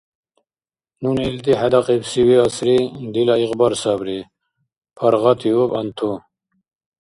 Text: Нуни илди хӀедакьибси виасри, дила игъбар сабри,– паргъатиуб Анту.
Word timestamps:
Нуни 1.01 1.23
илди 1.29 1.53
хӀедакьибси 1.59 2.21
виасри, 2.27 2.77
дила 3.13 3.35
игъбар 3.43 3.73
сабри,– 3.81 4.19
паргъатиуб 4.97 5.71
Анту. 5.79 6.11